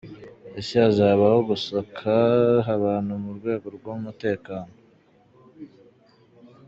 [0.59, 2.15] Ese hazabaho gusaka
[2.75, 4.73] abantu mu rwego rw’umutekano?